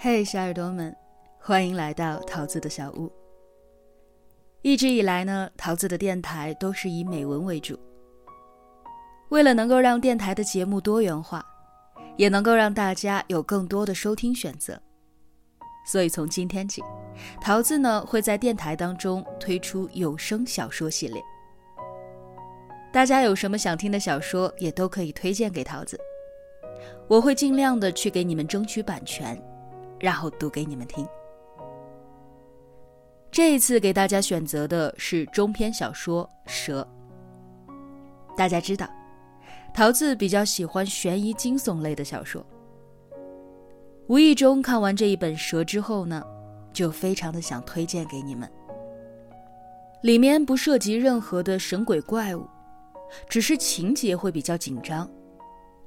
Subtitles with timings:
[0.00, 0.94] 嘿，小耳朵们，
[1.40, 3.10] 欢迎来到桃子的小屋。
[4.62, 7.76] 一直以来呢，桃子的电台都是以美文为主。
[9.30, 11.44] 为了能够让电台的节目多元化，
[12.16, 14.80] 也能够让大家有更多的收听选择，
[15.84, 16.80] 所以从今天起，
[17.40, 21.20] 桃子呢会在电台当中推出有声小说系列。
[22.92, 25.98] 大家有什么想听的小说，也都可以推荐给桃子，
[27.08, 29.36] 我会尽量的去给你们争取版权，
[30.00, 31.06] 然后读给你们听。
[33.30, 36.86] 这一次给大家选择的是中篇小说《蛇》。
[38.36, 38.88] 大家知道，
[39.74, 42.44] 桃子比较喜欢悬疑惊悚类的小说。
[44.06, 46.24] 无意中看完这一本《蛇》之后呢，
[46.72, 48.50] 就非常的想推荐给你们。
[50.02, 52.48] 里面不涉及任何的神鬼怪物，
[53.28, 55.08] 只是情节会比较紧张，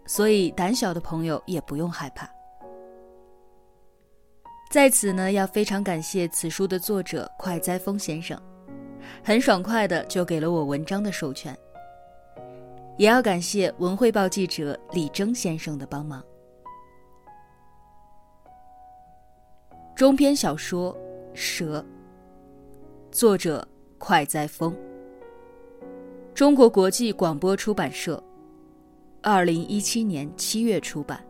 [0.05, 2.29] 所以胆小的朋友也不用害怕。
[4.71, 8.41] 在此呢，要非常感谢此书的作者快哉风先生，
[9.21, 11.53] 很爽快的就给了我文章的授权。
[12.97, 16.23] 也要感谢文汇报记者李征先生的帮忙。
[19.93, 20.95] 中篇小说
[21.33, 21.81] 《蛇》，
[23.11, 24.73] 作者快哉风，
[26.33, 28.23] 中国国际广播出版社，
[29.21, 31.21] 二零一七年七月出版。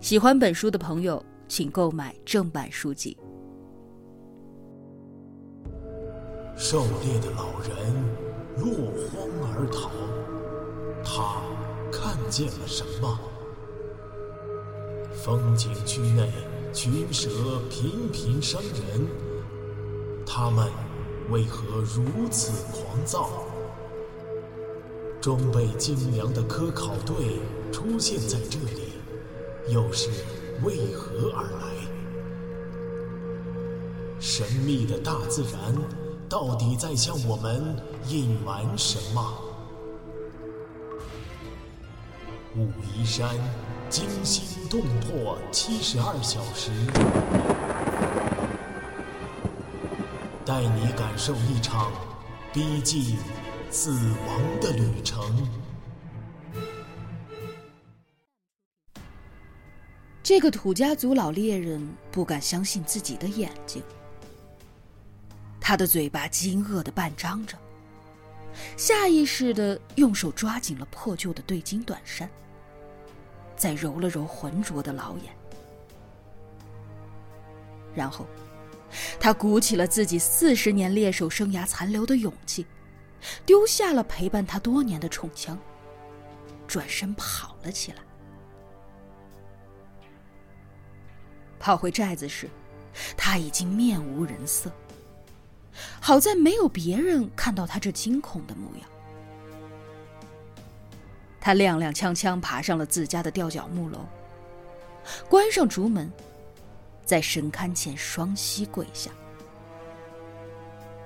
[0.00, 1.24] 喜欢本书的朋友。
[1.56, 3.16] 请购买正版书籍。
[6.56, 7.94] 狩猎的老人
[8.56, 9.88] 落荒而逃，
[11.04, 11.42] 他
[11.92, 13.20] 看见了什么？
[15.12, 16.28] 风景区内
[16.72, 17.30] 群蛇
[17.70, 19.06] 频频伤人，
[20.26, 20.68] 他们
[21.30, 23.30] 为何如此狂躁？
[25.20, 27.38] 装备精良的科考队
[27.70, 28.94] 出现在这里，
[29.72, 30.10] 又是？
[30.62, 31.74] 为何而来？
[34.20, 35.74] 神秘的大自然
[36.28, 37.76] 到底在向我们
[38.08, 39.22] 隐瞒什么？
[42.56, 43.28] 武夷山
[43.90, 46.70] 惊心动魄七十二小时，
[50.44, 51.90] 带你感受一场
[52.52, 53.18] 逼近
[53.70, 53.90] 死
[54.26, 55.63] 亡的旅程。
[60.24, 63.82] 这个土家族老猎人不敢相信自己的眼睛，
[65.60, 67.58] 他的嘴巴惊愕的半张着，
[68.74, 72.26] 下意识的用手抓紧了破旧的对襟短衫，
[73.54, 75.36] 再揉了揉浑浊的老眼，
[77.94, 78.26] 然后，
[79.20, 82.64] 他鼓起了自己四十年猎手生涯残留的勇气，
[83.44, 85.58] 丢下了陪伴他多年的冲枪，
[86.66, 87.98] 转身跑了起来。
[91.64, 92.46] 跑回寨子时，
[93.16, 94.70] 他已经面无人色。
[95.98, 98.88] 好在没有别人看到他这惊恐的模样。
[101.40, 104.06] 他踉踉跄跄爬上了自家的吊脚木楼，
[105.26, 106.12] 关上竹门，
[107.06, 109.10] 在神龛前双膝跪下。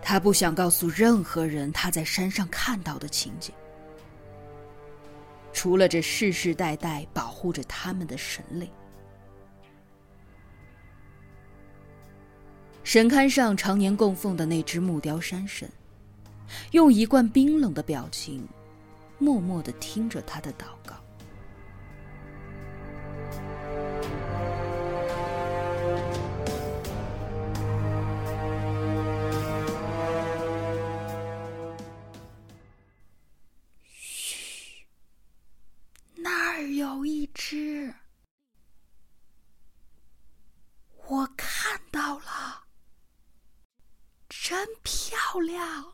[0.03, 3.55] 他不想告诉任何人他在山上看到的情景，
[5.53, 8.69] 除了这世世代代保护着他们的神灵。
[12.89, 15.71] 神龛上常年供奉的那只木雕山神，
[16.71, 18.49] 用一贯冰冷的表情，
[19.19, 20.97] 默默的听着他的祷告。
[44.89, 45.93] 漂亮。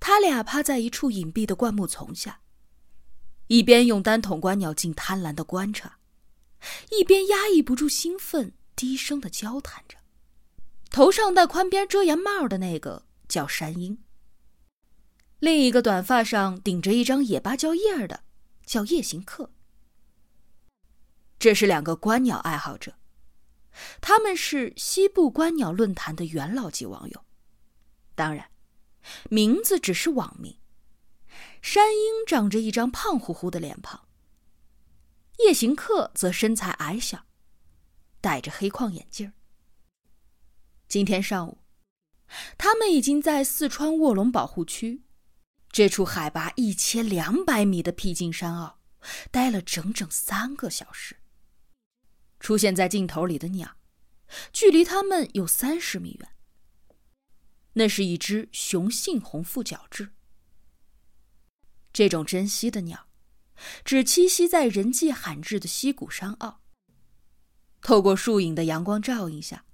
[0.00, 2.40] 他俩趴在一处隐蔽的灌木丛下，
[3.48, 5.98] 一边用单筒观鸟镜贪婪的观察，
[6.90, 9.98] 一边压抑不住兴奋，低声的交谈着。
[10.90, 14.02] 头上戴宽边遮檐帽的那个叫山鹰，
[15.38, 18.24] 另一个短发上顶着一张野芭蕉叶的
[18.64, 19.50] 叫夜行客。
[21.38, 22.94] 这是两个观鸟爱好者，
[24.00, 27.24] 他们是西部观鸟论坛的元老级网友。
[28.22, 28.52] 当然，
[29.30, 30.60] 名字只是网名。
[31.60, 34.06] 山鹰长着一张胖乎乎的脸庞，
[35.40, 37.26] 夜行客则身材矮小，
[38.20, 39.32] 戴着黑框眼镜。
[40.86, 41.58] 今天上午，
[42.56, 45.02] 他们已经在四川卧龙保护区
[45.72, 48.78] 这处海拔一千两百米的僻静山坳
[49.32, 51.16] 待了整整三个小时，
[52.38, 53.76] 出现在镜头里的鸟，
[54.52, 56.31] 距离他们有三十米远。
[57.74, 60.10] 那是一只雄性红腹角雉。
[61.92, 63.06] 这种珍稀的鸟，
[63.84, 66.60] 只栖息在人迹罕至的溪谷山坳。
[67.80, 69.64] 透过树影的阳光照映下，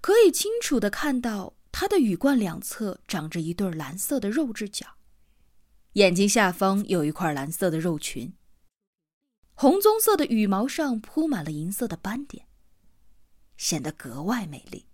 [0.00, 4.86] 可以清楚的看到它的羽冠两侧长着一对蓝色的肉质角，
[5.94, 8.34] 眼睛下方有一块蓝色的肉群。
[9.54, 12.46] 红棕色的羽毛上铺满了银色的斑点，
[13.56, 14.86] 显得格外美丽。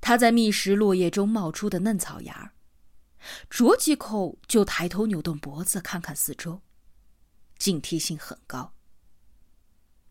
[0.00, 2.52] 它在觅食落叶中冒出的嫩草芽儿
[3.50, 6.62] 啄几口就抬头扭动脖子看看四周，
[7.58, 8.74] 警惕性很高。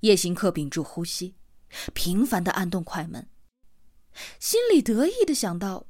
[0.01, 1.35] 夜行客屏住呼吸，
[1.93, 3.27] 频繁的按动快门，
[4.39, 5.87] 心里得意的想到，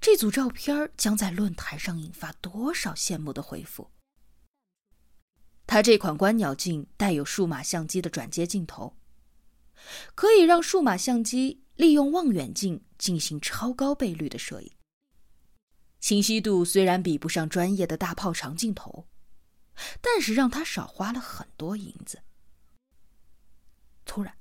[0.00, 3.90] 这组照片将在论坛上引发多少羡慕的回复。
[5.66, 8.96] 他这款观鸟镜带有数码相机的转接镜头，
[10.14, 14.70] 可以让数码相机利用望远镜进行超高倍率的摄影。
[15.98, 19.08] 清晰度虽然比不上专业的大炮长镜头，
[20.02, 22.22] 但是让他少花了很多银子。
[24.04, 24.36] 突然，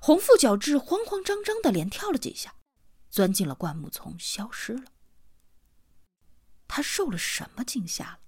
[0.00, 2.54] 红腹角雉慌慌张张的连跳了几下，
[3.10, 4.84] 钻进了灌木丛，消失了。
[6.66, 8.20] 他受了什么惊吓了？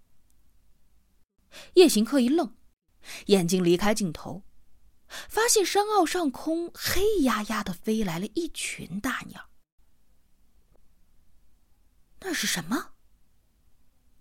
[1.77, 2.55] 夜行客一愣，
[3.29, 4.43] 眼睛离开镜头，
[5.29, 9.49] 发现山坳上空黑压压的飞来了一群大鸟。
[12.21, 12.93] 那是什么？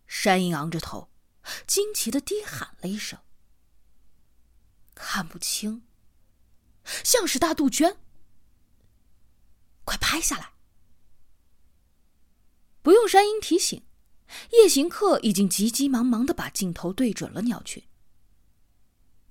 [0.07, 1.09] 山鹰昂着头，
[1.65, 3.19] 惊奇的低喊了一声
[4.93, 5.83] ：“看不清，
[7.03, 7.97] 像是大杜鹃。”
[9.85, 10.53] 快拍下来！
[12.81, 13.85] 不用山鹰提醒。
[14.51, 17.83] 夜行客已经急急忙忙的把镜头对准了鸟群。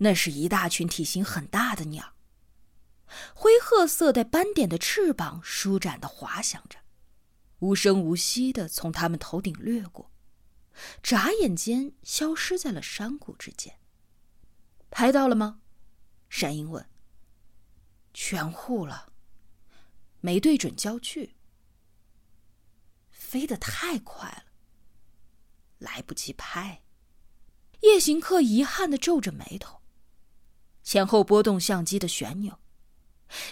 [0.02, 2.14] 那是一大群体型很大的鸟，
[3.34, 6.78] 灰褐色带斑点的翅膀舒展的滑翔着，
[7.58, 10.10] 无声无息的从他们头顶掠过，
[11.02, 13.78] 眨眼间消失在了山谷之间。
[14.90, 15.60] 拍到了吗？
[16.30, 16.88] 山鹰问。
[18.14, 19.12] 全护了，
[20.20, 21.36] 没对准焦距，
[23.10, 24.44] 飞得太快了。
[25.78, 26.82] 来不及拍，
[27.82, 29.79] 夜行客遗憾的皱着眉头，
[30.90, 32.58] 前后拨动相机的旋钮，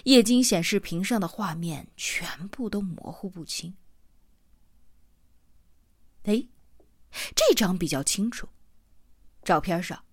[0.03, 3.77] 液晶显示屏上的画面全部都模糊不清。
[6.25, 6.49] 哎，
[7.37, 8.49] 这张比较清楚，
[9.45, 10.05] 照片上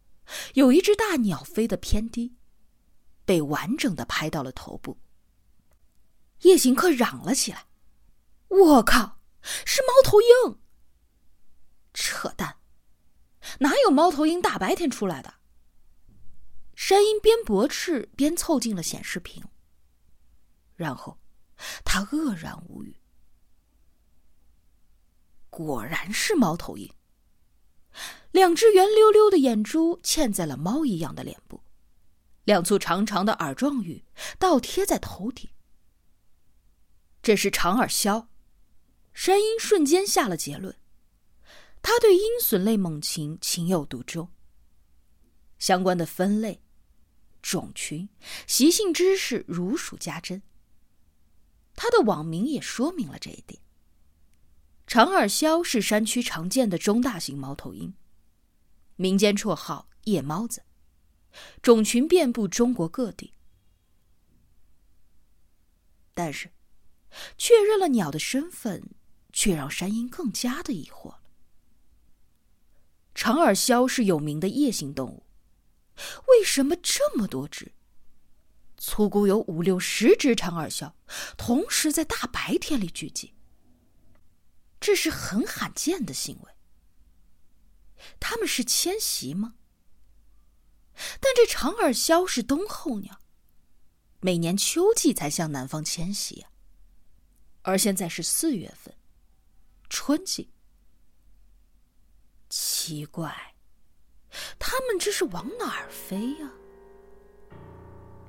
[0.54, 2.36] 有一只大鸟飞得偏低，
[3.26, 5.00] 被完整的拍到了头部。
[6.42, 7.66] 夜行客嚷了起来
[8.50, 10.60] ：“我靠，是猫头鹰！”
[11.92, 12.58] 扯淡！
[13.62, 15.34] 哪有猫头鹰大白天出来的？
[16.76, 19.44] 山鹰边驳斥边凑近了显示屏，
[20.76, 21.18] 然后
[21.84, 22.96] 他愕然无语。
[25.50, 26.94] 果然是猫头鹰，
[28.32, 31.64] 两只圆溜溜的眼珠嵌在了猫一样的脸部，
[32.44, 34.04] 两簇长长的耳状羽
[34.38, 35.50] 倒贴在头顶。
[37.24, 38.28] 这是长耳鸮，
[39.14, 40.76] 山鹰瞬间下了结论。
[41.82, 44.30] 他对鹰隼类猛禽情有独钟，
[45.58, 46.62] 相关的分类、
[47.52, 48.10] 种群、
[48.48, 50.42] 习性知识如数家珍。
[51.76, 53.62] 他的网名也说明了这一点。
[54.88, 57.94] 长耳鸮是山区常见的中大型猫头鹰，
[58.96, 60.64] 民间绰号“夜猫子”，
[61.62, 63.34] 种群遍布中国各地。
[66.16, 66.52] 但是，
[67.38, 68.90] 确认了鸟的身份，
[69.32, 71.18] 却让山鹰更加的疑惑。
[73.14, 75.25] 长耳鸮是有名的夜行动物，
[76.28, 77.74] 为什么这么多只？
[78.78, 80.92] 粗估有五六十只长耳鸮
[81.38, 83.34] 同时在大白天里聚集，
[84.80, 86.52] 这是很罕见的行为。
[88.20, 89.56] 它们是迁徙吗？
[91.20, 93.20] 但这长耳鸮是冬候鸟，
[94.20, 96.52] 每年秋季才向南方迁徙啊，
[97.64, 98.94] 而现在是四月份，
[99.90, 100.52] 春季。
[102.50, 103.55] 奇怪，
[104.68, 106.50] 他们这是往哪儿飞呀？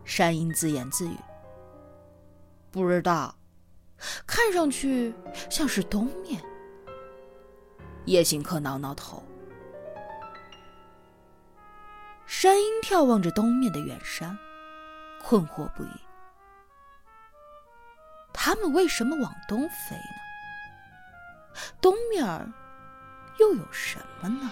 [0.04, 1.16] 山鹰自言自语
[2.70, 3.34] ：“不知道，
[4.26, 5.14] 看上去
[5.48, 6.44] 像是东面。”
[8.04, 9.24] 夜行客挠挠头。
[12.26, 14.36] 山鹰眺望着东面的远山，
[15.22, 15.90] 困惑不已。
[18.34, 21.60] 他们为什么往东飞呢？
[21.80, 22.46] 东面儿。
[23.38, 24.50] 又有什么呢？